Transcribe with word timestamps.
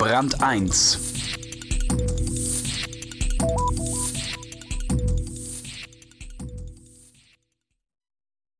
Brand 0.00 0.42
1 0.42 0.98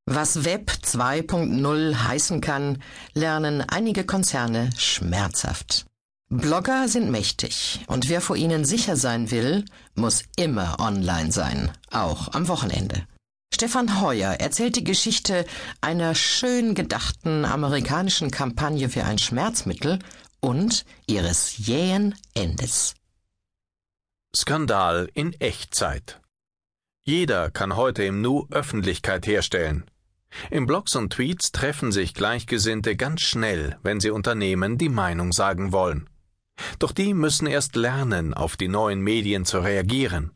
Was 0.05 0.45
Web 0.45 0.71
2.0 0.85 1.95
heißen 1.95 2.43
kann, 2.43 2.83
lernen 3.15 3.63
einige 3.67 4.05
Konzerne 4.05 4.69
schmerzhaft. 4.77 5.87
Blogger 6.29 6.89
sind 6.89 7.11
mächtig 7.11 7.81
und 7.87 8.11
wer 8.11 8.21
vor 8.21 8.37
ihnen 8.37 8.67
sicher 8.67 8.97
sein 8.97 9.31
will, 9.31 9.65
muss 9.95 10.25
immer 10.37 10.79
online 10.79 11.33
sein, 11.33 11.73
auch 11.91 12.35
am 12.35 12.49
Wochenende. 12.49 13.07
Stefan 13.55 14.03
Heuer 14.03 14.33
erzählt 14.33 14.77
die 14.77 14.85
Geschichte 14.85 15.47
einer 15.81 16.15
schön 16.15 16.75
gedachten 16.75 17.47
amerikanischen 17.47 18.31
Kampagne 18.31 18.91
für 18.91 19.05
ein 19.05 19.17
Schmerzmittel 19.17 20.01
und 20.41 20.85
ihres 21.07 21.59
jähen 21.59 22.15
Endes. 22.35 22.95
Skandal 24.35 25.11
in 25.15 25.33
Echtzeit. 25.41 26.21
Jeder 27.03 27.51
kann 27.51 27.77
heute 27.77 28.05
im 28.05 28.21
Nu 28.21 28.47
Öffentlichkeit 28.51 29.27
herstellen. 29.27 29.91
In 30.51 30.67
Blogs 30.67 30.95
und 30.95 31.13
Tweets 31.13 31.51
treffen 31.51 31.91
sich 31.91 32.15
Gleichgesinnte 32.15 32.95
ganz 32.97 33.23
schnell, 33.23 33.79
wenn 33.83 33.99
sie 33.99 34.11
Unternehmen 34.11 34.79
die 34.79 34.89
Meinung 34.89 35.33
sagen 35.33 35.73
wollen. 35.73 36.09
Doch 36.79 36.93
die 36.93 37.15
müssen 37.15 37.47
erst 37.47 37.75
lernen, 37.75 38.35
auf 38.35 38.57
die 38.57 38.69
neuen 38.69 39.01
Medien 39.01 39.45
zu 39.45 39.59
reagieren. 39.59 40.33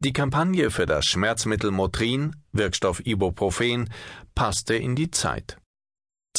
Die 0.00 0.14
Kampagne 0.14 0.70
für 0.70 0.86
das 0.86 1.04
Schmerzmittel 1.04 1.70
Motrin, 1.70 2.34
Wirkstoff 2.52 3.04
Ibuprofen, 3.06 3.90
passte 4.34 4.74
in 4.74 4.96
die 4.96 5.10
Zeit. 5.10 5.59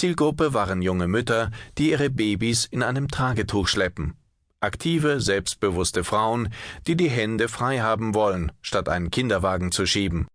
Zielgruppe 0.01 0.55
waren 0.55 0.81
junge 0.81 1.07
Mütter, 1.07 1.51
die 1.77 1.91
ihre 1.91 2.09
Babys 2.09 2.65
in 2.65 2.81
einem 2.81 3.07
Tragetuch 3.07 3.67
schleppen. 3.67 4.15
Aktive, 4.59 5.21
selbstbewusste 5.21 6.03
Frauen, 6.03 6.51
die 6.87 6.95
die 6.95 7.07
Hände 7.07 7.47
frei 7.47 7.81
haben 7.81 8.15
wollen, 8.15 8.51
statt 8.63 8.89
einen 8.89 9.11
Kinderwagen 9.11 9.71
zu 9.71 9.85
schieben. 9.85 10.25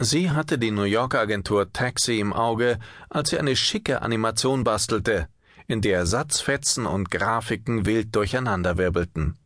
Sie 0.00 0.30
hatte 0.30 0.58
die 0.58 0.70
New 0.70 0.84
Yorker 0.84 1.18
Agentur 1.18 1.72
Taxi 1.72 2.20
im 2.20 2.32
Auge, 2.32 2.78
als 3.10 3.30
sie 3.30 3.38
eine 3.40 3.56
schicke 3.56 4.00
Animation 4.00 4.62
bastelte, 4.62 5.26
in 5.66 5.80
der 5.80 6.06
Satzfetzen 6.06 6.86
und 6.86 7.10
Grafiken 7.10 7.86
wild 7.86 8.14
durcheinanderwirbelten. 8.14 9.36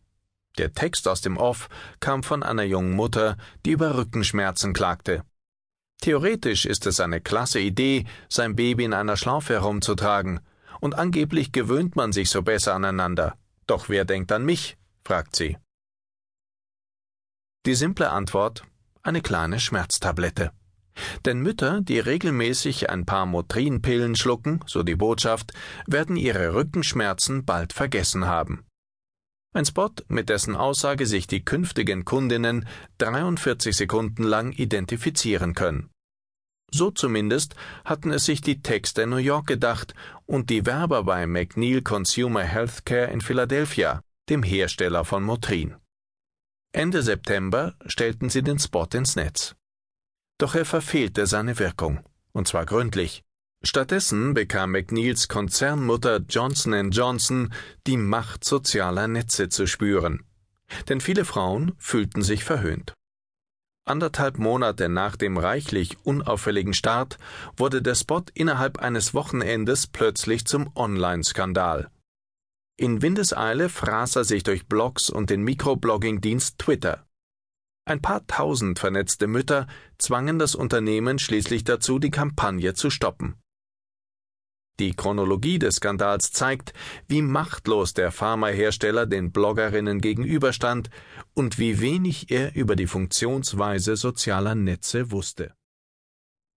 Der 0.58 0.74
Text 0.74 1.08
aus 1.08 1.22
dem 1.22 1.38
Off 1.38 1.70
kam 2.00 2.22
von 2.22 2.42
einer 2.42 2.64
jungen 2.64 2.92
Mutter, 2.92 3.38
die 3.64 3.70
über 3.70 3.96
Rückenschmerzen 3.96 4.74
klagte. 4.74 5.24
Theoretisch 6.00 6.64
ist 6.64 6.86
es 6.86 7.00
eine 7.00 7.20
klasse 7.20 7.60
Idee, 7.60 8.06
sein 8.28 8.54
Baby 8.54 8.84
in 8.84 8.94
einer 8.94 9.16
Schlaufe 9.16 9.54
herumzutragen, 9.54 10.40
und 10.80 10.94
angeblich 10.94 11.52
gewöhnt 11.52 11.96
man 11.96 12.12
sich 12.12 12.30
so 12.30 12.42
besser 12.42 12.74
aneinander. 12.74 13.36
Doch 13.66 13.88
wer 13.88 14.04
denkt 14.04 14.30
an 14.30 14.44
mich? 14.44 14.76
fragt 15.04 15.34
sie. 15.34 15.56
Die 17.66 17.74
simple 17.74 18.10
Antwort 18.10 18.62
eine 19.02 19.22
kleine 19.22 19.58
Schmerztablette. 19.58 20.52
Denn 21.24 21.40
Mütter, 21.40 21.80
die 21.80 21.98
regelmäßig 21.98 22.90
ein 22.90 23.06
paar 23.06 23.24
Motrinpillen 23.24 24.16
schlucken, 24.16 24.60
so 24.66 24.82
die 24.82 24.96
Botschaft, 24.96 25.52
werden 25.86 26.16
ihre 26.16 26.54
Rückenschmerzen 26.54 27.44
bald 27.44 27.72
vergessen 27.72 28.26
haben. 28.26 28.64
Ein 29.58 29.64
Spot, 29.64 29.90
mit 30.06 30.28
dessen 30.28 30.54
Aussage 30.54 31.04
sich 31.04 31.26
die 31.26 31.44
künftigen 31.44 32.04
Kundinnen 32.04 32.68
43 32.98 33.76
Sekunden 33.76 34.22
lang 34.22 34.52
identifizieren 34.52 35.52
können. 35.52 35.90
So 36.70 36.92
zumindest 36.92 37.56
hatten 37.84 38.12
es 38.12 38.24
sich 38.24 38.40
die 38.40 38.62
Texte 38.62 39.08
New 39.08 39.16
York 39.16 39.48
gedacht 39.48 39.94
und 40.26 40.48
die 40.48 40.64
Werber 40.64 41.02
bei 41.02 41.26
McNeil 41.26 41.82
Consumer 41.82 42.44
Healthcare 42.44 43.10
in 43.10 43.20
Philadelphia, 43.20 44.00
dem 44.28 44.44
Hersteller 44.44 45.04
von 45.04 45.24
Motrin. 45.24 45.74
Ende 46.70 47.02
September 47.02 47.74
stellten 47.84 48.30
sie 48.30 48.42
den 48.42 48.60
Spot 48.60 48.86
ins 48.94 49.16
Netz. 49.16 49.56
Doch 50.38 50.54
er 50.54 50.66
verfehlte 50.66 51.26
seine 51.26 51.58
Wirkung, 51.58 51.98
und 52.30 52.46
zwar 52.46 52.64
gründlich. 52.64 53.24
Stattdessen 53.64 54.34
bekam 54.34 54.70
McNeils 54.70 55.26
Konzernmutter 55.26 56.20
Johnson 56.28 56.90
Johnson 56.90 57.52
die 57.86 57.96
Macht 57.96 58.44
sozialer 58.44 59.08
Netze 59.08 59.48
zu 59.48 59.66
spüren. 59.66 60.24
Denn 60.88 61.00
viele 61.00 61.24
Frauen 61.24 61.72
fühlten 61.76 62.22
sich 62.22 62.44
verhöhnt. 62.44 62.94
Anderthalb 63.84 64.38
Monate 64.38 64.88
nach 64.88 65.16
dem 65.16 65.38
reichlich 65.38 65.96
unauffälligen 66.04 66.74
Start 66.74 67.18
wurde 67.56 67.82
der 67.82 67.94
Spot 67.94 68.22
innerhalb 68.34 68.78
eines 68.78 69.12
Wochenendes 69.14 69.86
plötzlich 69.86 70.44
zum 70.44 70.70
Online-Skandal. 70.76 71.90
In 72.76 73.02
Windeseile 73.02 73.68
fraß 73.68 74.16
er 74.16 74.24
sich 74.24 74.44
durch 74.44 74.66
Blogs 74.66 75.10
und 75.10 75.30
den 75.30 75.42
Mikroblogging-Dienst 75.42 76.58
Twitter. 76.58 77.06
Ein 77.86 78.02
paar 78.02 78.24
tausend 78.26 78.78
vernetzte 78.78 79.26
Mütter 79.26 79.66
zwangen 79.96 80.38
das 80.38 80.54
Unternehmen 80.54 81.18
schließlich 81.18 81.64
dazu, 81.64 81.98
die 81.98 82.10
Kampagne 82.10 82.74
zu 82.74 82.90
stoppen. 82.90 83.34
Die 84.80 84.94
Chronologie 84.94 85.58
des 85.58 85.76
Skandals 85.76 86.30
zeigt, 86.32 86.72
wie 87.08 87.22
machtlos 87.22 87.94
der 87.94 88.12
Pharmahersteller 88.12 89.06
den 89.06 89.32
Bloggerinnen 89.32 90.00
gegenüberstand 90.00 90.90
und 91.34 91.58
wie 91.58 91.80
wenig 91.80 92.30
er 92.30 92.54
über 92.54 92.76
die 92.76 92.86
Funktionsweise 92.86 93.96
sozialer 93.96 94.54
Netze 94.54 95.10
wusste 95.10 95.57